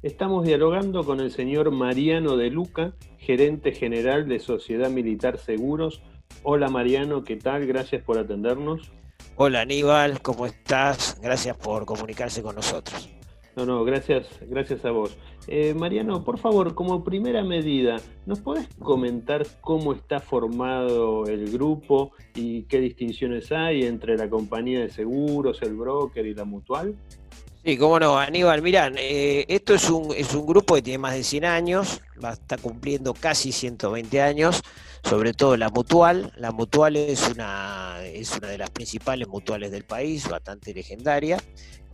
Estamos 0.00 0.46
dialogando 0.46 1.02
con 1.02 1.18
el 1.18 1.32
señor 1.32 1.72
Mariano 1.72 2.36
de 2.36 2.50
Luca, 2.50 2.92
gerente 3.18 3.72
general 3.72 4.28
de 4.28 4.38
Sociedad 4.38 4.90
Militar 4.90 5.38
Seguros. 5.38 6.02
Hola 6.44 6.68
Mariano, 6.68 7.24
¿qué 7.24 7.34
tal? 7.34 7.66
Gracias 7.66 8.04
por 8.04 8.16
atendernos. 8.16 8.92
Hola 9.34 9.62
Aníbal, 9.62 10.22
¿cómo 10.22 10.46
estás? 10.46 11.18
Gracias 11.20 11.56
por 11.56 11.84
comunicarse 11.84 12.44
con 12.44 12.54
nosotros. 12.54 13.10
No, 13.56 13.66
no, 13.66 13.82
gracias, 13.82 14.28
gracias 14.42 14.84
a 14.84 14.92
vos. 14.92 15.18
Eh, 15.48 15.74
Mariano, 15.74 16.22
por 16.22 16.38
favor, 16.38 16.76
como 16.76 17.02
primera 17.02 17.42
medida, 17.42 17.96
¿nos 18.24 18.38
podés 18.38 18.68
comentar 18.78 19.44
cómo 19.60 19.94
está 19.94 20.20
formado 20.20 21.26
el 21.26 21.50
grupo 21.50 22.12
y 22.36 22.62
qué 22.66 22.78
distinciones 22.78 23.50
hay 23.50 23.82
entre 23.82 24.16
la 24.16 24.30
compañía 24.30 24.78
de 24.78 24.90
seguros, 24.90 25.60
el 25.62 25.74
broker 25.74 26.24
y 26.24 26.34
la 26.34 26.44
mutual? 26.44 26.94
Sí, 27.68 27.76
cómo 27.76 28.00
no, 28.00 28.18
Aníbal, 28.18 28.62
mirá, 28.62 28.90
eh, 28.96 29.44
esto 29.46 29.74
es 29.74 29.90
un, 29.90 30.14
es 30.16 30.32
un 30.32 30.46
grupo 30.46 30.74
que 30.74 30.80
tiene 30.80 30.96
más 30.96 31.12
de 31.12 31.22
100 31.22 31.44
años, 31.44 32.00
va, 32.24 32.32
está 32.32 32.56
cumpliendo 32.56 33.12
casi 33.12 33.52
120 33.52 34.22
años, 34.22 34.62
sobre 35.04 35.34
todo 35.34 35.54
la 35.58 35.68
Mutual. 35.68 36.32
La 36.38 36.50
Mutual 36.50 36.96
es 36.96 37.28
una, 37.28 37.98
es 38.04 38.34
una 38.34 38.48
de 38.48 38.56
las 38.56 38.70
principales 38.70 39.28
mutuales 39.28 39.70
del 39.70 39.84
país, 39.84 40.26
bastante 40.30 40.72
legendaria, 40.72 41.36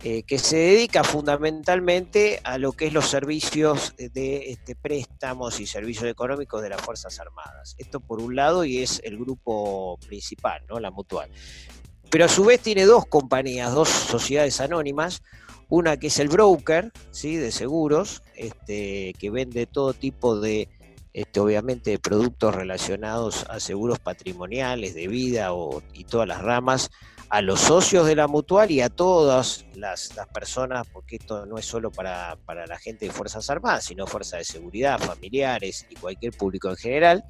eh, 0.01 0.23
que 0.23 0.39
se 0.39 0.55
dedica 0.55 1.03
fundamentalmente 1.03 2.39
a 2.45 2.57
lo 2.57 2.71
que 2.71 2.87
es 2.87 2.93
los 2.93 3.09
servicios 3.09 3.95
de 3.97 4.51
este, 4.51 4.77
préstamos 4.77 5.59
y 5.59 5.67
servicios 5.67 6.05
económicos 6.05 6.61
de 6.61 6.69
las 6.69 6.79
Fuerzas 6.79 7.19
Armadas. 7.19 7.75
Esto 7.77 7.99
por 7.99 8.21
un 8.21 8.37
lado 8.37 8.63
y 8.63 8.81
es 8.81 9.01
el 9.03 9.17
grupo 9.17 9.99
principal, 10.07 10.63
¿no? 10.69 10.79
la 10.79 10.89
Mutual. 10.89 11.29
Pero 12.09 12.23
a 12.23 12.29
su 12.29 12.45
vez 12.45 12.61
tiene 12.61 12.85
dos 12.85 13.05
compañías, 13.07 13.73
dos 13.73 13.89
sociedades 13.89 14.61
anónimas, 14.61 15.21
una 15.69 15.97
que 15.97 16.07
es 16.07 16.19
el 16.19 16.29
broker, 16.29 16.91
¿sí? 17.11 17.35
De 17.35 17.51
seguros, 17.51 18.23
este, 18.35 19.13
que 19.19 19.29
vende 19.29 19.65
todo 19.65 19.93
tipo 19.93 20.39
de, 20.39 20.69
este, 21.15 21.39
obviamente, 21.39 21.97
productos 21.97 22.53
relacionados 22.53 23.45
a 23.49 23.61
seguros 23.61 23.99
patrimoniales, 23.99 24.93
de 24.95 25.07
vida 25.07 25.49
y 25.93 26.03
todas 26.03 26.27
las 26.27 26.41
ramas 26.41 26.91
a 27.29 27.41
los 27.41 27.61
socios 27.61 28.05
de 28.05 28.17
la 28.17 28.27
mutual 28.27 28.69
y 28.69 28.81
a 28.81 28.89
todas 28.89 29.65
las, 29.75 30.11
personas, 30.33 30.85
porque 30.91 31.15
esto 31.15 31.45
no 31.45 31.57
es 31.57 31.65
solo 31.65 31.89
para, 31.89 32.37
la 32.45 32.77
gente 32.77 33.05
de 33.05 33.13
Fuerzas 33.13 33.49
Armadas, 33.49 33.85
sino 33.85 34.05
fuerzas 34.07 34.39
de 34.39 34.43
seguridad, 34.43 34.99
familiares 34.99 35.87
y 35.89 35.95
cualquier 35.95 36.33
público 36.33 36.69
en 36.69 36.75
general. 36.75 37.23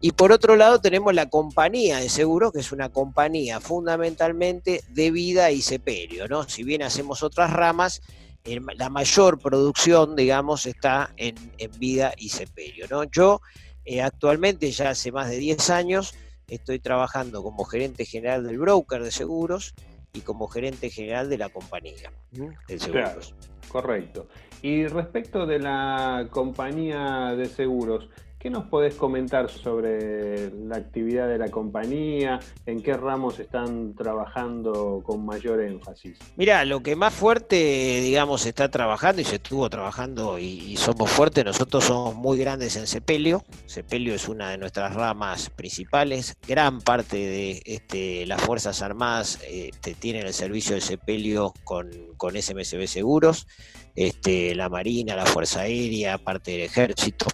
Y 0.00 0.12
por 0.12 0.30
otro 0.30 0.54
lado 0.54 0.80
tenemos 0.80 1.12
la 1.12 1.28
compañía 1.28 1.98
de 1.98 2.10
seguros, 2.10 2.52
que 2.52 2.60
es 2.60 2.70
una 2.70 2.90
compañía 2.90 3.60
fundamentalmente 3.60 4.84
de 4.88 5.10
vida 5.10 5.50
y 5.50 5.62
sepelio, 5.62 6.28
¿no? 6.28 6.48
Si 6.48 6.62
bien 6.62 6.84
hacemos 6.84 7.24
otras 7.24 7.52
ramas, 7.52 8.02
la 8.44 8.88
mayor 8.88 9.38
producción, 9.38 10.16
digamos, 10.16 10.66
está 10.66 11.12
en, 11.16 11.36
vida 11.78 12.12
y 12.16 12.28
sepelio, 12.28 12.86
¿no? 12.90 13.04
Yo 13.04 13.40
eh, 13.84 14.02
actualmente, 14.02 14.70
ya 14.70 14.90
hace 14.90 15.12
más 15.12 15.30
de 15.30 15.38
10 15.38 15.70
años, 15.70 16.14
estoy 16.48 16.78
trabajando 16.78 17.42
como 17.42 17.64
gerente 17.64 18.04
general 18.04 18.44
del 18.44 18.58
broker 18.58 19.02
de 19.02 19.10
seguros 19.10 19.74
y 20.12 20.20
como 20.20 20.48
gerente 20.48 20.90
general 20.90 21.28
de 21.28 21.38
la 21.38 21.48
compañía 21.48 22.12
de 22.68 22.78
seguros. 22.78 23.34
correcto. 23.68 24.28
Y 24.60 24.86
respecto 24.86 25.46
de 25.46 25.58
la 25.58 26.28
compañía 26.30 27.34
de 27.36 27.46
seguros, 27.46 28.08
¿Qué 28.42 28.50
nos 28.50 28.64
podés 28.64 28.96
comentar 28.96 29.48
sobre 29.48 30.50
la 30.50 30.74
actividad 30.74 31.28
de 31.28 31.38
la 31.38 31.48
compañía? 31.48 32.40
¿En 32.66 32.82
qué 32.82 32.94
ramos 32.94 33.38
están 33.38 33.94
trabajando 33.94 35.00
con 35.06 35.24
mayor 35.24 35.60
énfasis? 35.60 36.18
Mira, 36.34 36.64
lo 36.64 36.82
que 36.82 36.96
más 36.96 37.14
fuerte, 37.14 38.00
digamos, 38.02 38.44
está 38.46 38.68
trabajando 38.68 39.22
y 39.22 39.24
se 39.24 39.36
estuvo 39.36 39.70
trabajando 39.70 40.40
y, 40.40 40.76
somos 40.76 41.08
fuertes, 41.08 41.44
nosotros 41.44 41.84
somos 41.84 42.16
muy 42.16 42.36
grandes 42.36 42.74
en 42.74 42.88
Sepelio. 42.88 43.44
Sepelio 43.66 44.12
es 44.12 44.28
una 44.28 44.50
de 44.50 44.58
nuestras 44.58 44.92
ramas 44.92 45.48
principales. 45.48 46.34
Gran 46.48 46.80
parte 46.80 47.18
de 47.18 47.62
este, 47.64 48.26
las 48.26 48.42
Fuerzas 48.42 48.82
Armadas 48.82 49.38
este, 49.48 49.94
tienen 49.94 50.26
el 50.26 50.34
servicio 50.34 50.74
de 50.74 50.80
Sepelio 50.80 51.54
con, 51.62 51.92
con 52.16 52.34
SMSB 52.34 52.88
Seguros. 52.88 53.46
Este, 53.94 54.54
la 54.54 54.68
Marina, 54.68 55.14
la 55.14 55.26
Fuerza 55.26 55.60
Aérea, 55.62 56.18
parte 56.18 56.52
del 56.52 56.62
Ejército. 56.62 57.26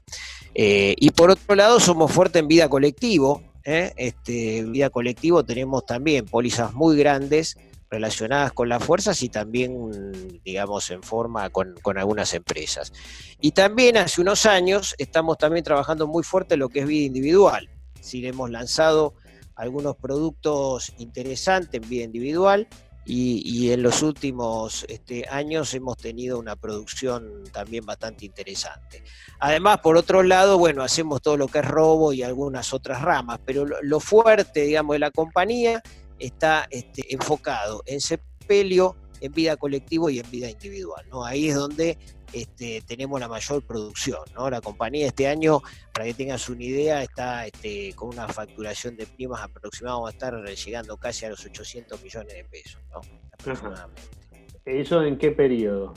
Eh, 0.54 0.94
y 0.98 1.10
por 1.10 1.30
otro 1.30 1.54
lado, 1.54 1.78
somos 1.80 2.10
fuertes 2.10 2.40
en 2.40 2.48
vida 2.48 2.68
colectivo. 2.68 3.42
¿eh? 3.64 3.92
Este, 3.96 4.58
en 4.58 4.72
vida 4.72 4.90
colectivo 4.90 5.44
tenemos 5.44 5.86
también 5.86 6.24
pólizas 6.24 6.74
muy 6.74 6.96
grandes 6.96 7.56
relacionadas 7.90 8.52
con 8.52 8.68
las 8.68 8.82
fuerzas 8.84 9.22
y 9.22 9.28
también, 9.28 10.40
digamos, 10.44 10.90
en 10.90 11.02
forma 11.02 11.48
con, 11.50 11.76
algunas 11.96 12.34
empresas. 12.34 12.92
Y 13.40 13.52
también 13.52 13.96
hace 13.96 14.20
unos 14.20 14.46
años 14.46 14.94
estamos 14.98 15.38
también 15.38 15.64
trabajando 15.64 16.06
muy 16.06 16.22
fuerte 16.22 16.54
en 16.54 16.60
lo 16.60 16.68
que 16.68 16.80
es 16.80 16.86
vida 16.86 17.06
individual. 17.06 17.68
Si 18.00 18.24
hemos 18.26 18.50
lanzado 18.50 19.14
algunos 19.54 19.96
productos 19.96 20.92
interesantes 20.98 21.80
en 21.82 21.88
vida 21.88 22.04
individual 22.04 22.68
y, 23.10 23.72
en 23.72 23.82
los 23.82 24.02
últimos 24.02 24.84
este, 24.86 25.26
años 25.30 25.72
hemos 25.72 25.96
tenido 25.96 26.38
una 26.38 26.56
producción 26.56 27.44
también 27.52 27.86
bastante 27.86 28.26
interesante. 28.26 29.02
Además, 29.40 29.78
por 29.78 29.96
otro 29.96 30.22
lado, 30.22 30.58
bueno, 30.58 30.82
hacemos 30.82 31.22
todo 31.22 31.38
lo 31.38 31.48
que 31.48 31.60
es 31.60 31.64
robo 31.64 32.12
y 32.12 32.22
algunas 32.22 32.74
otras 32.74 33.00
ramas, 33.00 33.40
pero 33.46 33.64
lo, 33.64 34.00
fuerte, 34.00 34.60
digamos, 34.62 34.94
de 34.94 34.98
la 34.98 35.10
compañía 35.10 35.82
está 36.18 36.66
este, 36.70 37.14
enfocado 37.14 37.82
en 37.86 38.02
sepelio, 38.02 38.94
en 39.22 39.32
vida 39.32 39.56
colectivo 39.56 40.10
y 40.10 40.18
en 40.18 40.30
vida 40.30 40.50
individual. 40.50 41.06
¿no? 41.10 41.24
Ahí 41.24 41.48
es 41.48 41.54
donde 41.54 41.96
este, 42.32 42.82
tenemos 42.86 43.20
la 43.20 43.28
mayor 43.28 43.62
producción. 43.62 44.20
¿no? 44.34 44.50
La 44.50 44.60
compañía 44.60 45.06
este 45.06 45.26
año, 45.26 45.62
para 45.92 46.06
que 46.06 46.14
tengas 46.14 46.48
una 46.48 46.64
idea, 46.64 47.02
está 47.02 47.46
este, 47.46 47.92
con 47.94 48.08
una 48.10 48.28
facturación 48.28 48.96
de 48.96 49.06
primas 49.06 49.42
aproximada, 49.42 49.96
vamos 49.96 50.10
a 50.10 50.12
estar 50.12 50.44
llegando 50.44 50.96
casi 50.96 51.26
a 51.26 51.30
los 51.30 51.44
800 51.44 52.02
millones 52.02 52.34
de 52.34 52.44
pesos, 52.44 52.80
¿no? 52.92 53.00
aproximadamente. 53.32 54.02
¿Eso 54.64 55.02
en 55.02 55.16
qué 55.16 55.30
periodo? 55.30 55.94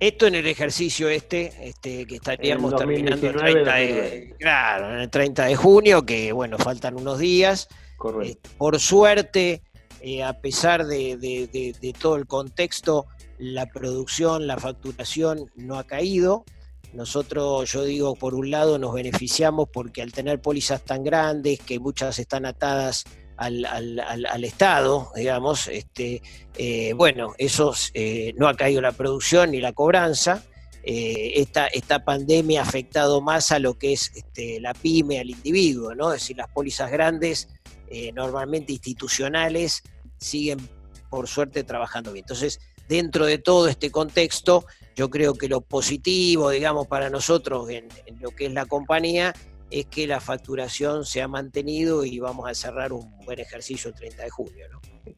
Esto 0.00 0.26
en 0.26 0.34
el 0.34 0.46
ejercicio 0.46 1.08
este, 1.08 1.52
este 1.62 2.04
que 2.04 2.16
estaríamos 2.16 2.76
terminando 2.76 3.26
el 3.26 3.36
30 3.36 3.74
de, 3.74 4.34
claro, 4.38 4.92
en 4.92 5.00
el 5.00 5.10
30 5.10 5.44
de 5.46 5.56
junio, 5.56 6.04
que 6.04 6.32
bueno, 6.32 6.58
faltan 6.58 6.96
unos 6.96 7.18
días. 7.18 7.68
Correcto. 7.96 8.50
Eh, 8.50 8.54
por 8.58 8.78
suerte, 8.80 9.62
eh, 10.00 10.22
a 10.22 10.34
pesar 10.34 10.84
de, 10.84 11.94
todo 11.98 12.16
el 12.16 12.26
contexto, 12.26 13.06
la 13.38 13.66
producción, 13.66 14.46
la 14.46 14.58
facturación 14.58 15.50
no 15.56 15.78
ha 15.78 15.84
caído. 15.84 16.44
Nosotros, 16.92 17.72
yo 17.72 17.84
digo, 17.84 18.14
por 18.14 18.34
un 18.34 18.50
lado 18.50 18.78
nos 18.78 18.94
beneficiamos 18.94 19.68
porque 19.72 20.02
al 20.02 20.12
tener 20.12 20.40
pólizas 20.40 20.84
tan 20.84 21.02
grandes, 21.02 21.58
que 21.60 21.80
muchas 21.80 22.18
están 22.18 22.46
atadas 22.46 23.04
al, 23.36 24.44
Estado, 24.44 25.10
digamos, 25.16 25.66
este, 25.68 26.22
eh, 26.56 26.92
bueno, 26.94 27.34
eso 27.38 27.74
eh, 27.94 28.32
no 28.36 28.48
ha 28.48 28.54
caído 28.54 28.80
la 28.80 28.92
producción 28.92 29.50
ni 29.50 29.60
la 29.60 29.72
cobranza. 29.72 30.44
Eh, 30.84 31.40
esta, 31.40 31.66
esta, 31.66 32.04
pandemia 32.04 32.60
ha 32.60 32.64
afectado 32.64 33.22
más 33.22 33.50
a 33.52 33.58
lo 33.58 33.78
que 33.78 33.94
es 33.94 34.12
este, 34.14 34.60
la 34.60 34.74
pyme, 34.74 35.18
al 35.18 35.30
individuo, 35.30 35.94
¿no? 35.94 36.12
Es 36.12 36.20
decir, 36.20 36.36
las 36.36 36.50
pólizas 36.50 36.90
grandes, 36.90 37.48
normalmente 38.12 38.72
institucionales, 38.72 39.82
siguen 40.18 40.58
por 41.08 41.28
suerte 41.28 41.62
trabajando 41.62 42.12
bien. 42.12 42.24
Entonces, 42.24 42.58
dentro 42.88 43.26
de 43.26 43.38
todo 43.38 43.68
este 43.68 43.90
contexto, 43.90 44.64
yo 44.96 45.10
creo 45.10 45.34
que 45.34 45.48
lo 45.48 45.60
positivo, 45.60 46.50
digamos, 46.50 46.86
para 46.86 47.10
nosotros 47.10 47.68
en, 47.70 47.88
lo 48.20 48.30
que 48.30 48.46
es 48.46 48.52
la 48.52 48.66
compañía 48.66 49.34
es 49.70 49.86
que 49.86 50.06
la 50.06 50.20
facturación 50.20 51.04
se 51.04 51.20
ha 51.20 51.28
mantenido 51.28 52.04
y 52.04 52.20
vamos 52.20 52.48
a 52.48 52.54
cerrar 52.54 52.92
un 52.92 53.18
buen 53.24 53.40
ejercicio 53.40 53.90
el 53.90 53.96
30 53.96 54.22
de 54.22 54.30
junio. 54.30 54.66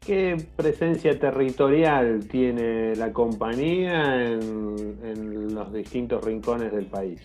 ¿Qué 0.01 0.37
presencia 0.57 1.19
territorial 1.19 2.27
tiene 2.27 2.97
la 2.97 3.13
compañía 3.13 4.25
en 4.25 5.55
los 5.55 5.73
distintos 5.73 6.25
rincones 6.25 6.73
del 6.73 6.87
país? 6.87 7.21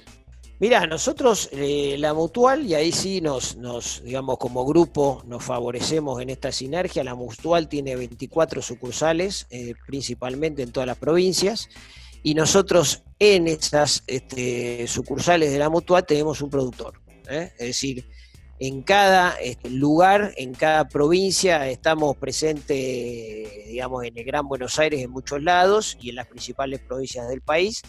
Mira, 0.62 0.86
nosotros, 0.86 1.50
eh, 1.54 1.96
la 1.98 2.14
Mutual, 2.14 2.68
y 2.68 2.76
ahí 2.76 2.92
sí 2.92 3.20
nos, 3.20 3.56
nos, 3.56 4.04
digamos, 4.04 4.38
como 4.38 4.64
grupo 4.64 5.24
nos 5.26 5.44
favorecemos 5.44 6.22
en 6.22 6.30
esta 6.30 6.52
sinergia, 6.52 7.04
la 7.04 7.16
Mutual 7.16 7.68
tiene 7.68 7.96
24 7.96 8.62
sucursales, 8.62 9.48
eh, 9.50 9.74
principalmente 9.88 10.62
en 10.62 10.72
todas 10.72 10.86
las 10.86 11.00
provincias, 11.00 11.68
y 12.22 12.36
nosotros 12.36 13.02
en 13.18 13.48
esas 13.48 14.04
este, 14.06 14.86
sucursales 14.86 15.52
de 15.52 15.58
la 15.58 15.70
Mutual 15.72 16.06
tenemos 16.06 16.44
un 16.44 16.52
productor. 16.52 17.02
¿eh? 17.28 17.52
Es 17.58 17.68
decir, 17.70 18.08
en 18.60 18.84
cada 18.84 19.32
este, 19.42 19.68
lugar, 19.72 20.32
en 20.38 20.54
cada 20.54 20.88
provincia, 20.88 21.68
estamos 21.70 22.18
presentes, 22.18 23.66
digamos, 23.68 24.04
en 24.04 24.16
el 24.16 24.24
Gran 24.24 24.48
Buenos 24.48 24.78
Aires 24.78 25.02
en 25.02 25.10
muchos 25.10 25.42
lados 25.42 25.98
y 26.00 26.10
en 26.10 26.18
las 26.18 26.28
principales 26.28 26.82
provincias 26.82 27.28
del 27.28 27.42
país 27.42 27.82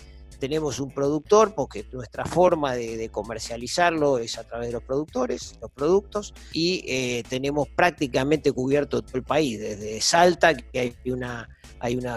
tenemos 0.42 0.80
un 0.80 0.90
productor, 0.90 1.54
porque 1.54 1.86
nuestra 1.92 2.24
forma 2.24 2.74
de, 2.74 3.08
comercializarlo 3.10 4.18
es 4.18 4.38
a 4.38 4.42
través 4.42 4.66
de 4.66 4.72
los 4.72 4.82
productores, 4.82 5.56
los 5.62 5.70
productos, 5.70 6.34
y 6.52 6.84
eh, 6.88 7.22
tenemos 7.28 7.68
prácticamente 7.68 8.50
cubierto 8.50 9.02
todo 9.02 9.18
el 9.18 9.22
país, 9.22 9.60
desde 9.60 10.00
Salta, 10.00 10.52
que 10.56 10.80
hay 10.80 11.12
una, 11.12 11.48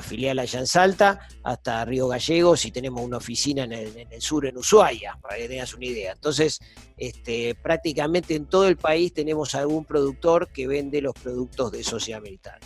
filial 0.02 0.40
allá 0.40 0.58
en 0.58 0.66
Salta, 0.66 1.20
hasta 1.44 1.86
Río 1.86 2.08
Gallegos, 2.08 2.66
y 2.66 2.72
tenemos 2.72 3.06
una 3.06 3.18
oficina 3.18 3.66
en 3.66 3.74
el, 3.74 4.22
sur, 4.24 4.48
en 4.48 4.58
Ushuaia, 4.58 5.20
para 5.22 5.38
que 5.38 5.48
tengas 5.48 5.76
una 5.76 5.86
idea. 5.86 6.14
Entonces, 6.14 6.60
este, 6.98 7.54
prácticamente 7.54 8.34
en 8.34 8.48
todo 8.48 8.68
el 8.68 8.78
país 8.78 9.14
tenemos 9.14 9.54
algún 9.54 9.86
productor 9.86 10.48
que 10.48 10.66
vende 10.66 11.00
los 11.00 11.14
productos 11.14 11.72
de 11.72 11.84
Sociedad 11.84 12.24
Militar. 12.24 12.60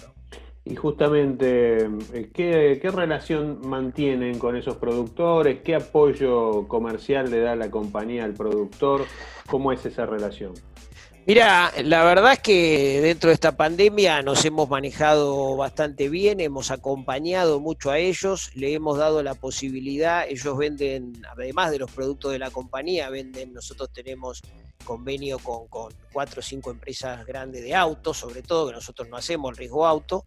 Y 0.66 0.76
justamente, 0.76 1.86
eh, 2.14 2.30
¿qué, 2.34 2.92
relación 2.92 3.60
mantienen 3.68 4.38
con 4.38 4.56
esos 4.56 4.76
productores? 4.76 5.62
¿Qué 5.62 5.76
apoyo 5.76 6.68
comercial 6.68 7.32
le 7.32 7.40
da 7.40 7.56
la 7.56 7.72
compañía 7.72 8.26
al 8.26 8.34
productor? 8.34 9.06
¿Cómo 9.48 9.72
es 9.72 9.86
esa 9.86 10.06
relación? 10.06 10.54
Mira, 11.30 11.72
la 11.84 12.04
verdad 12.04 12.34
es 12.34 12.40
que 12.40 13.02
dentro 13.02 13.28
de 13.28 13.36
esta 13.36 13.56
pandemia 13.56 14.24
nos 14.24 14.44
hemos 14.46 14.68
manejado 14.68 15.56
bastante 15.56 16.10
bien, 16.10 16.40
hemos 16.40 16.72
acompañado 16.72 17.60
mucho 17.60 17.92
a 17.92 18.00
ellos, 18.00 18.50
le 18.56 18.74
hemos 18.74 18.98
dado 18.98 19.22
la 19.22 19.36
posibilidad, 19.36 20.26
ellos 20.28 20.58
venden, 20.58 21.22
además 21.30 21.70
de 21.70 21.78
los 21.78 21.92
productos 21.92 22.32
de 22.32 22.40
la 22.40 22.50
compañía, 22.50 23.12
venden, 23.12 23.54
nosotros 23.54 23.92
tenemos 23.94 24.42
convenio 24.84 25.38
con, 25.38 25.68
cuatro 26.12 26.40
o 26.40 26.42
cinco 26.42 26.72
empresas 26.72 27.24
grandes 27.28 27.62
de 27.62 27.76
autos, 27.76 28.18
sobre 28.18 28.42
todo 28.42 28.70
que 28.70 28.74
nosotros 28.74 29.08
no 29.08 29.16
hacemos 29.16 29.56
riesgo 29.56 29.86
auto, 29.86 30.24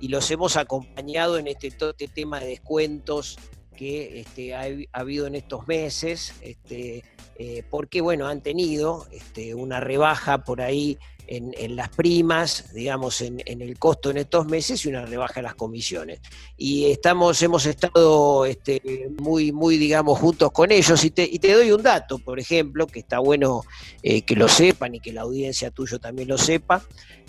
y 0.00 0.08
los 0.08 0.30
hemos 0.30 0.58
acompañado 0.58 1.38
en 1.38 1.46
este, 1.46 1.68
este 1.68 2.08
tema 2.08 2.40
de 2.40 2.48
descuentos 2.48 3.38
que 3.82 4.20
este, 4.20 4.54
ha, 4.54 4.62
habido 4.92 5.26
en 5.26 5.34
estos 5.34 5.66
meses, 5.66 6.34
este, 6.40 7.02
eh, 7.36 7.64
porque 7.68 8.00
bueno, 8.00 8.28
han 8.28 8.40
tenido 8.40 9.08
este, 9.10 9.56
una 9.56 9.80
rebaja 9.80 10.44
por 10.44 10.60
ahí 10.60 11.00
en, 11.36 11.76
las 11.76 11.88
primas, 11.88 12.72
digamos, 12.74 13.22
en, 13.22 13.40
el 13.46 13.78
costo 13.78 14.10
en 14.10 14.18
estos 14.18 14.46
meses 14.46 14.84
y 14.84 14.88
una 14.88 15.06
rebaja 15.06 15.40
en 15.40 15.44
las 15.44 15.54
comisiones. 15.54 16.20
Y 16.56 16.90
estamos, 16.90 17.40
hemos 17.42 17.64
estado 17.64 18.44
este, 18.44 19.08
muy, 19.18 19.50
muy, 19.50 19.78
digamos, 19.78 20.18
juntos 20.18 20.52
con 20.52 20.70
ellos. 20.70 21.02
Y 21.04 21.10
te, 21.10 21.52
doy 21.52 21.72
un 21.72 21.82
dato, 21.82 22.18
por 22.18 22.38
ejemplo, 22.38 22.86
que 22.86 23.00
está 23.00 23.18
bueno 23.18 23.62
eh, 24.02 24.22
que 24.22 24.36
lo 24.36 24.46
sepan 24.48 24.94
y 24.94 25.00
que 25.00 25.12
la 25.12 25.22
audiencia 25.22 25.70
tuyo 25.70 25.98
también 25.98 26.28
lo 26.28 26.36
sepa. 26.36 26.82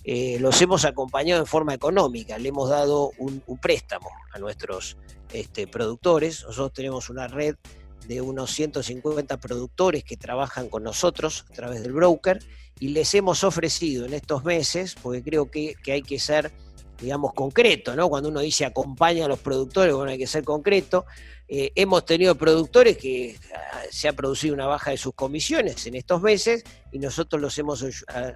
Eh, 0.03 0.37
los 0.41 0.61
hemos 0.61 0.83
acompañado 0.83 1.39
en 1.39 1.47
forma 1.47 1.73
económica, 1.73 2.37
le 2.37 2.49
hemos 2.49 2.69
dado 2.69 3.11
un, 3.17 3.41
préstamo 3.61 4.09
a 4.33 4.39
nuestros 4.39 4.97
este, 5.31 5.65
productores. 5.65 6.43
Nosotros 6.43 6.73
tenemos 6.73 7.09
una 7.09 7.27
red 7.27 7.55
de 8.07 8.21
unos 8.21 8.51
150 8.51 9.37
productores 9.37 10.03
que 10.03 10.17
trabajan 10.17 10.69
con 10.69 10.83
nosotros 10.83 11.45
a 11.49 11.53
través 11.53 11.81
del 11.83 11.93
broker 11.93 12.39
y 12.79 12.89
les 12.89 13.13
hemos 13.13 13.43
ofrecido 13.43 14.05
en 14.05 14.13
estos 14.13 14.43
meses, 14.43 14.95
porque 15.01 15.23
creo 15.23 15.49
que, 15.49 15.75
que 15.83 15.93
hay 15.93 16.01
que 16.01 16.19
ser 16.19 16.51
digamos, 16.99 17.33
concreto, 17.33 17.95
¿no? 17.95 18.09
Cuando 18.09 18.29
uno 18.29 18.39
dice 18.39 18.65
acompaña 18.65 19.25
a 19.25 19.27
los 19.27 19.39
productores, 19.39 19.93
bueno, 19.93 20.11
hay 20.11 20.17
que 20.17 20.27
ser 20.27 20.43
concreto. 20.43 21.05
Eh, 21.47 21.71
hemos 21.75 22.05
tenido 22.05 22.35
productores 22.35 22.97
que 22.97 23.37
ah, 23.53 23.81
se 23.91 24.07
ha 24.07 24.13
producido 24.13 24.53
una 24.53 24.67
baja 24.67 24.91
de 24.91 24.97
sus 24.97 25.13
comisiones 25.13 25.85
en 25.85 25.95
estos 25.95 26.21
meses 26.21 26.63
y 26.91 26.99
nosotros 26.99 27.41
los 27.41 27.57
hemos 27.57 27.85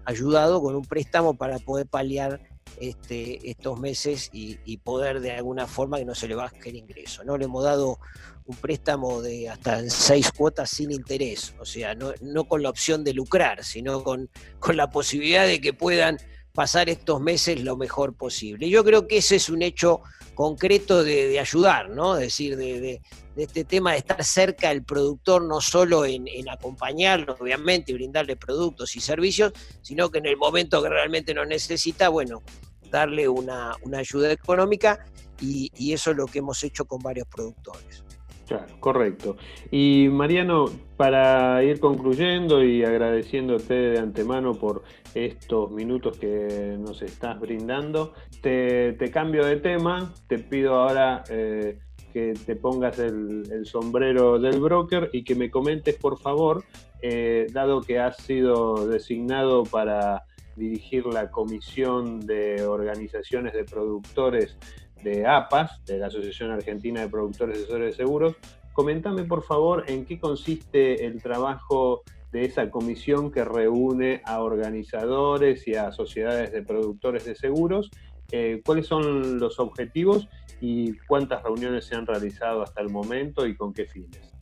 ayudado 0.06 0.62
con 0.62 0.76
un 0.76 0.86
préstamo 0.86 1.36
para 1.36 1.60
poder 1.60 1.88
paliar 1.88 2.42
este, 2.80 3.50
estos 3.50 3.80
meses 3.80 4.30
y, 4.32 4.78
poder 4.78 5.20
de 5.20 5.32
alguna 5.32 5.68
forma 5.68 5.98
que 5.98 6.06
no 6.06 6.16
se 6.16 6.28
le 6.28 6.36
baje 6.36 6.70
el 6.70 6.76
ingreso. 6.76 7.24
¿no? 7.24 7.38
Le 7.38 7.46
hemos 7.46 7.64
dado 7.64 8.00
un 8.46 8.56
préstamo 8.56 9.22
de 9.22 9.50
hasta 9.50 9.90
seis 9.90 10.32
cuotas 10.32 10.70
sin 10.70 10.92
interés, 10.92 11.54
o 11.60 11.66
sea, 11.66 11.96
no, 11.96 12.46
con 12.46 12.64
la 12.64 12.70
opción 12.70 13.04
de 13.04 13.14
lucrar, 13.14 13.64
sino 13.64 14.04
con, 14.04 14.30
con 14.60 14.78
la 14.78 14.90
posibilidad 14.90 15.46
de 15.46 15.60
que 15.60 15.74
puedan 15.74 16.18
pasar 16.54 16.90
estos 16.90 17.22
meses 17.22 17.62
lo 17.62 17.78
mejor 17.78 18.16
posible. 18.16 18.68
Yo 18.70 18.84
creo 18.84 19.08
que 19.08 19.18
ese 19.18 19.36
es 19.36 19.50
un 19.50 19.62
hecho 19.62 20.02
concreto 20.38 21.04
de, 21.04 21.40
ayudar, 21.40 21.90
¿no? 21.90 22.16
Es 22.16 22.22
decir, 22.22 22.58
de, 22.58 23.02
este 23.36 23.64
tema 23.64 23.92
de 23.92 24.00
estar 24.00 24.24
cerca 24.24 24.70
del 24.70 24.84
productor, 24.84 25.44
no 25.44 25.62
solo 25.62 26.06
en, 26.06 26.28
acompañarlo, 26.50 27.36
obviamente, 27.40 27.92
y 27.92 27.96
brindarle 27.96 28.36
productos 28.38 28.96
y 28.96 29.02
servicios, 29.02 29.52
sino 29.82 30.10
que 30.10 30.20
en 30.20 30.28
el 30.28 30.38
momento 30.38 30.82
que 30.82 30.90
realmente 30.90 31.34
lo 31.34 31.46
necesita, 31.46 32.10
bueno, 32.10 32.42
darle 32.92 33.28
una, 33.28 33.76
ayuda 33.96 34.32
económica 34.32 35.06
y, 35.40 35.72
y 35.76 35.94
eso 35.94 36.12
es 36.12 36.18
lo 36.18 36.26
que 36.26 36.40
hemos 36.40 36.64
hecho 36.64 36.86
con 36.86 37.00
varios 37.00 37.28
productores. 37.28 38.04
Claro, 38.48 38.80
correcto. 38.80 39.36
Y 39.72 40.08
Mariano, 40.10 40.66
para 40.96 41.62
ir 41.64 41.82
concluyendo 41.82 42.64
y 42.64 42.84
agradeciéndote 42.84 43.74
de 43.74 44.00
antemano 44.00 44.54
por 44.54 44.84
estos 45.14 45.70
minutos 45.72 46.18
que 46.18 46.78
nos 46.80 47.02
estás 47.02 47.40
brindando, 47.42 48.14
te, 48.42 48.96
cambio 49.12 49.46
de 49.46 49.58
tema, 49.58 50.14
te 50.28 50.40
pido 50.40 50.76
ahora 50.76 51.26
eh, 51.30 51.80
que 52.14 52.34
te 52.46 52.56
pongas 52.56 53.00
el, 53.00 53.66
sombrero 53.66 54.40
del 54.40 54.62
broker 54.62 55.10
y 55.12 55.26
que 55.26 55.36
me 55.36 55.52
comentes, 55.52 55.96
por 55.96 56.18
favor, 56.18 56.64
eh, 57.02 57.48
dado 57.52 57.82
que 57.82 58.00
has 58.00 58.16
sido 58.16 58.88
designado 58.88 59.64
para 59.64 60.24
dirigir 60.58 61.06
la 61.06 61.30
comisión 61.32 62.20
de 62.26 62.66
organizaciones 62.66 63.54
de 63.54 63.64
productores 63.64 64.58
de 65.04 65.26
APAS, 65.26 65.84
de 65.86 66.00
la 66.00 66.08
Asociación 66.08 66.52
Argentina 66.52 67.02
de 67.02 67.10
Productores 67.10 67.58
Asesores 67.60 67.92
de 67.92 68.04
Seguros. 68.04 68.36
Comentame, 68.74 69.24
por 69.24 69.44
favor, 69.44 69.86
en 69.88 70.06
qué 70.06 70.20
consiste 70.20 71.06
el 71.06 71.22
trabajo 71.22 72.04
de 72.32 72.46
esa 72.46 72.70
comisión 72.70 73.32
que 73.32 73.46
reúne 73.46 74.22
a 74.26 74.42
organizadores 74.42 75.68
y 75.68 75.76
a 75.76 75.92
sociedades 75.92 76.52
de 76.52 76.62
productores 76.62 77.26
de 77.26 77.36
seguros, 77.36 77.90
eh, 78.32 78.62
cuáles 78.66 78.88
son 78.88 79.40
los 79.40 79.60
objetivos 79.60 80.28
y 80.60 80.98
cuántas 81.08 81.44
reuniones 81.44 81.86
se 81.86 81.96
han 81.96 82.06
realizado 82.06 82.62
hasta 82.62 82.82
el 82.82 82.90
momento 82.90 83.48
y 83.48 83.56
con 83.56 83.74
qué 83.74 83.86
fines. 83.86 84.37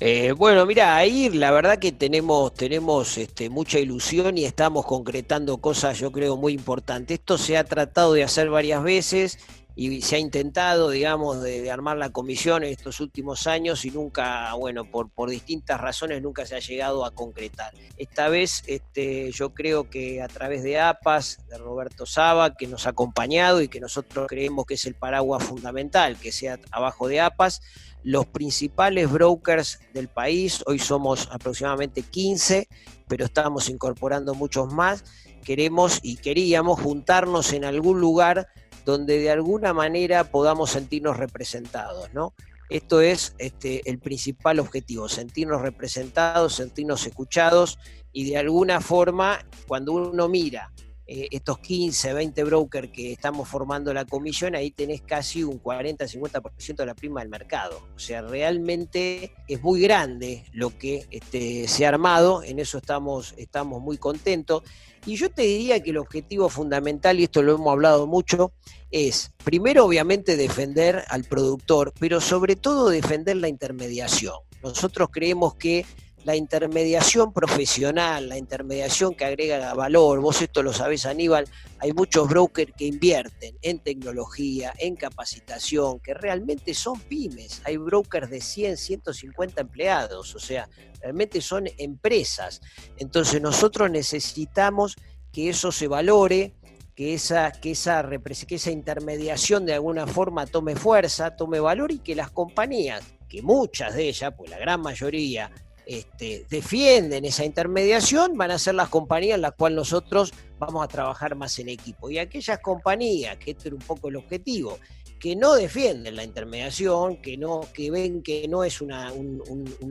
Eh, 0.00 0.32
bueno, 0.32 0.66
mira, 0.66 0.96
ahí 0.96 1.30
la 1.30 1.50
verdad 1.52 1.78
que 1.78 1.92
tenemos, 1.92 2.52
tenemos 2.52 3.16
este, 3.16 3.48
mucha 3.48 3.78
ilusión 3.78 4.36
y 4.36 4.44
estamos 4.44 4.84
concretando 4.84 5.58
cosas, 5.58 5.98
yo 5.98 6.10
creo, 6.10 6.36
muy 6.36 6.52
importantes. 6.52 7.18
Esto 7.20 7.38
se 7.38 7.56
ha 7.56 7.64
tratado 7.64 8.12
de 8.12 8.24
hacer 8.24 8.50
varias 8.50 8.82
veces 8.82 9.38
y 9.76 10.02
se 10.02 10.16
ha 10.16 10.18
intentado, 10.18 10.90
digamos, 10.90 11.42
de, 11.42 11.70
armar 11.70 11.96
la 11.96 12.10
comisión 12.10 12.62
en 12.62 12.70
estos 12.70 13.00
últimos 13.00 13.46
años 13.48 13.84
y 13.84 13.90
nunca, 13.90 14.54
bueno, 14.54 14.84
por, 14.84 15.10
distintas 15.28 15.80
razones 15.80 16.22
nunca 16.22 16.46
se 16.46 16.54
ha 16.54 16.60
llegado 16.60 17.04
a 17.04 17.10
concretar. 17.10 17.74
Esta 17.96 18.28
vez 18.28 18.62
este, 18.66 19.32
yo 19.32 19.52
creo 19.52 19.90
que 19.90 20.22
a 20.22 20.28
través 20.28 20.62
de 20.62 20.78
APAS, 20.78 21.40
de 21.48 21.58
Roberto 21.58 22.06
Saba, 22.06 22.54
que 22.54 22.68
nos 22.68 22.86
ha 22.86 22.90
acompañado 22.90 23.62
y 23.62 23.68
que 23.68 23.80
nosotros 23.80 24.26
creemos 24.28 24.66
que 24.66 24.74
es 24.74 24.84
el 24.84 24.94
paraguas 24.94 25.42
fundamental, 25.42 26.16
que 26.18 26.30
sea 26.30 26.60
abajo 26.70 27.08
de 27.08 27.20
APAS, 27.20 27.60
los 28.04 28.26
principales 28.26 29.10
brokers 29.10 29.80
del 29.92 30.08
país, 30.08 30.62
hoy 30.66 30.78
somos 30.78 31.28
aproximadamente 31.32 32.02
15, 32.02 32.68
pero 33.08 33.24
estamos 33.24 33.68
incorporando 33.70 34.34
muchos 34.34 34.72
más, 34.72 35.04
queremos 35.42 36.00
y 36.02 36.16
queríamos 36.16 36.80
juntarnos 36.80 37.52
en 37.52 37.64
algún 37.64 38.00
lugar 38.00 38.48
donde 38.84 39.18
de 39.18 39.30
alguna 39.30 39.72
manera 39.72 40.24
podamos 40.24 40.70
sentirnos 40.70 41.16
representados, 41.16 42.12
¿no? 42.12 42.34
Esto 42.70 43.00
es 43.00 43.34
este, 43.38 43.88
el 43.88 43.98
principal 43.98 44.58
objetivo, 44.58 45.08
sentirnos 45.08 45.60
representados, 45.60 46.54
sentirnos 46.54 47.06
escuchados 47.06 47.78
y 48.12 48.30
de 48.30 48.38
alguna 48.38 48.80
forma, 48.80 49.44
cuando 49.68 49.92
uno 49.92 50.28
mira 50.28 50.72
eh, 51.06 51.28
estos 51.32 51.58
15, 51.58 52.14
20 52.14 52.44
brokers 52.44 52.90
que 52.90 53.12
estamos 53.12 53.46
formando 53.46 53.92
la 53.92 54.06
comisión, 54.06 54.54
ahí 54.54 54.70
tenés 54.70 55.02
casi 55.02 55.44
un 55.44 55.62
40-50% 55.62 56.76
de 56.76 56.86
la 56.86 56.94
prima 56.94 57.20
del 57.20 57.28
mercado. 57.28 57.82
O 57.94 57.98
sea, 57.98 58.22
realmente 58.22 59.34
es 59.46 59.62
muy 59.62 59.82
grande 59.82 60.44
lo 60.52 60.76
que 60.78 61.06
este, 61.10 61.68
se 61.68 61.84
ha 61.84 61.90
armado, 61.90 62.42
en 62.42 62.58
eso 62.58 62.78
estamos, 62.78 63.34
estamos 63.36 63.82
muy 63.82 63.98
contentos. 63.98 64.62
Y 65.04 65.16
yo 65.16 65.30
te 65.30 65.42
diría 65.42 65.82
que 65.82 65.90
el 65.90 65.98
objetivo 65.98 66.48
fundamental, 66.48 67.20
y 67.20 67.24
esto 67.24 67.42
lo 67.42 67.56
hemos 67.56 67.70
hablado 67.70 68.06
mucho, 68.06 68.52
es 68.90 69.30
primero 69.44 69.84
obviamente 69.84 70.38
defender 70.38 71.04
al 71.08 71.24
productor, 71.24 71.92
pero 71.98 72.22
sobre 72.22 72.56
todo 72.56 72.88
defender 72.88 73.36
la 73.36 73.48
intermediación. 73.48 74.36
Nosotros 74.62 75.08
creemos 75.12 75.56
que 75.56 75.84
la 76.24 76.34
intermediación 76.34 77.32
profesional, 77.32 78.28
la 78.28 78.38
intermediación 78.38 79.14
que 79.14 79.26
agrega 79.26 79.74
valor, 79.74 80.20
vos 80.20 80.40
esto 80.40 80.62
lo 80.62 80.72
sabés 80.72 81.06
Aníbal, 81.06 81.46
hay 81.78 81.92
muchos 81.92 82.28
brokers 82.28 82.72
que 82.76 82.86
invierten 82.86 83.56
en 83.60 83.78
tecnología, 83.80 84.72
en 84.78 84.96
capacitación, 84.96 86.00
que 86.00 86.14
realmente 86.14 86.72
son 86.72 86.98
pymes, 86.98 87.60
hay 87.64 87.76
brokers 87.76 88.30
de 88.30 88.40
100, 88.40 88.78
150 88.78 89.60
empleados, 89.60 90.34
o 90.34 90.38
sea, 90.38 90.68
realmente 91.00 91.42
son 91.42 91.66
empresas. 91.76 92.62
Entonces 92.96 93.40
nosotros 93.42 93.90
necesitamos 93.90 94.96
que 95.30 95.50
eso 95.50 95.70
se 95.72 95.88
valore, 95.88 96.54
que 96.94 97.12
esa, 97.14 97.52
que 97.52 97.72
esa, 97.72 98.08
que 98.46 98.54
esa 98.54 98.70
intermediación 98.70 99.66
de 99.66 99.74
alguna 99.74 100.06
forma 100.06 100.46
tome 100.46 100.76
fuerza, 100.76 101.36
tome 101.36 101.60
valor 101.60 101.92
y 101.92 101.98
que 101.98 102.14
las 102.14 102.30
compañías 102.30 103.02
que 103.28 103.42
muchas 103.42 103.94
de 103.94 104.08
ellas, 104.08 104.32
pues 104.36 104.48
la 104.48 104.58
gran 104.58 104.80
mayoría, 104.80 105.50
este, 105.86 106.46
defienden 106.48 107.24
esa 107.24 107.44
intermediación, 107.44 108.36
van 108.36 108.50
a 108.50 108.58
ser 108.58 108.74
las 108.74 108.88
compañías 108.88 109.36
en 109.36 109.42
las 109.42 109.52
cuales 109.52 109.76
nosotros 109.76 110.32
vamos 110.58 110.84
a 110.84 110.88
trabajar 110.88 111.34
más 111.34 111.58
en 111.58 111.68
equipo. 111.68 112.10
Y 112.10 112.18
aquellas 112.18 112.58
compañías, 112.60 113.36
que 113.38 113.52
este 113.52 113.68
era 113.68 113.76
un 113.76 113.82
poco 113.82 114.08
el 114.08 114.16
objetivo, 114.16 114.78
que 115.18 115.36
no 115.36 115.54
defienden 115.54 116.16
la 116.16 116.24
intermediación, 116.24 117.22
que, 117.22 117.36
no, 117.36 117.62
que 117.72 117.90
ven 117.90 118.22
que 118.22 118.46
no 118.48 118.64
es 118.64 118.80
un, 118.80 118.92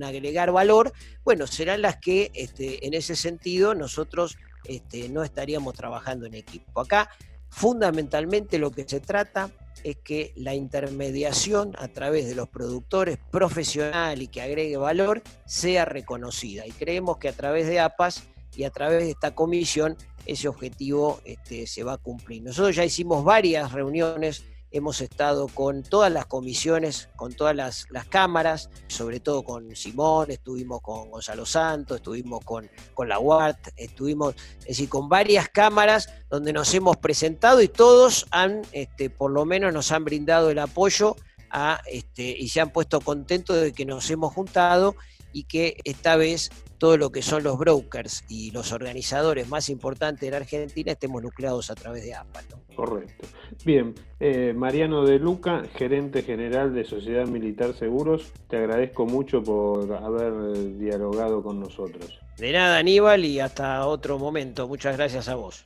agregar 0.04 0.52
valor, 0.52 0.94
bueno, 1.24 1.48
serán 1.48 1.82
las 1.82 1.98
que 1.98 2.32
este, 2.34 2.86
en 2.86 2.94
ese 2.94 3.16
sentido 3.16 3.74
nosotros 3.74 4.38
este, 4.66 5.10
no 5.10 5.24
estaríamos 5.24 5.74
trabajando 5.74 6.26
en 6.26 6.36
equipo. 6.36 6.82
Acá 6.82 7.10
fundamentalmente 7.50 8.58
lo 8.58 8.72
que 8.72 8.88
se 8.88 9.00
trata 9.00 9.52
es 9.84 9.98
que 9.98 10.34
la 10.36 10.56
intermediación 10.56 11.76
a 11.78 11.88
través 11.88 12.28
de 12.28 12.36
los 12.36 12.50
productores 12.50 13.18
profesional 13.32 14.22
y 14.22 14.28
que 14.28 14.42
agregue 14.42 14.78
valor 14.78 15.22
sea 15.46 15.86
reconocida. 15.86 16.66
Y 16.66 16.72
creemos 16.72 17.18
que 17.18 17.30
a 17.30 17.34
través 17.34 17.68
de 17.68 17.80
APAS 17.80 18.24
y 18.56 18.64
a 18.64 18.70
través 18.70 19.04
de 19.04 19.12
esta 19.12 19.36
comisión 19.36 19.98
ese 20.26 20.48
objetivo 20.48 21.20
este, 21.26 21.68
se 21.68 21.84
va 21.84 21.94
a 21.94 21.98
cumplir. 21.98 22.44
Nosotros 22.44 22.76
ya 22.76 22.86
hicimos 22.86 23.24
varias 23.24 23.72
reuniones 23.72 24.46
hemos 24.74 25.02
estado 25.02 25.48
con 25.48 25.84
todas 25.84 26.12
las 26.12 26.26
comisiones, 26.26 27.08
con 27.16 27.34
todas 27.34 27.56
las, 27.56 27.86
cámaras, 28.10 28.70
sobre 28.88 29.20
todo 29.20 29.44
con 29.44 29.76
Simón, 29.76 30.32
estuvimos 30.32 30.82
con 30.82 31.12
Gonzalo 31.12 31.46
Santos, 31.46 31.98
estuvimos 31.98 32.44
con, 32.44 32.70
con 32.94 33.08
la 33.08 33.20
UART, 33.20 33.70
estuvimos, 33.78 34.36
es 34.62 34.66
decir, 34.66 34.90
con 34.90 35.08
varias 35.08 35.48
cámaras 35.50 36.10
donde 36.30 36.52
nos 36.52 36.74
hemos 36.74 36.98
presentado 36.98 37.62
y 37.62 37.68
todos 37.68 38.26
han, 38.32 38.64
este, 38.72 39.10
por 39.12 39.32
lo 39.32 39.46
menos 39.46 39.72
nos 39.72 39.92
han 39.92 40.04
brindado 40.04 40.50
el 40.50 40.58
apoyo 40.58 41.16
a, 41.52 41.80
este, 41.86 42.24
y 42.24 42.50
se 42.50 42.60
han 42.60 42.72
puesto 42.72 43.00
contentos 43.00 43.62
de 43.62 43.74
que 43.74 43.86
nos 43.86 44.10
hemos 44.10 44.34
juntado 44.34 44.96
y 45.34 45.44
que 45.44 45.78
esta 45.84 46.16
vez 46.16 46.50
todo 46.78 46.98
lo 46.98 47.12
que 47.12 47.22
son 47.22 47.44
los 47.44 47.58
brokers 47.58 48.24
y 48.30 48.52
los 48.52 48.72
organizadores 48.72 49.48
más 49.50 49.70
importantes 49.70 50.22
de 50.22 50.32
la 50.32 50.38
Argentina 50.38 50.92
estemos 50.92 51.22
nucleados 51.22 51.70
a 51.70 51.76
través 51.76 52.04
de 52.04 52.14
APA. 52.14 52.42
Correcto. 52.76 53.28
Bien, 53.66 53.94
eh, 54.20 54.54
Mariano 54.54 55.06
de 55.06 55.20
Luca, 55.20 55.64
gerente 55.76 56.24
general 56.24 56.74
de 56.74 56.84
Sociedad 56.84 57.28
Militar 57.28 57.74
Seguros, 57.74 58.32
te 58.50 58.58
agradezco 58.58 59.06
mucho 59.06 59.44
por 59.44 59.94
haber 59.94 60.78
dialogado 60.78 61.44
con 61.44 61.60
nosotros. 61.60 62.20
De 62.38 62.52
nada, 62.52 62.80
Aníbal, 62.80 63.26
y 63.26 63.40
hasta 63.40 63.86
otro 63.86 64.18
momento. 64.18 64.68
Muchas 64.68 64.98
gracias 64.98 65.30
a 65.30 65.36
vos. 65.36 65.64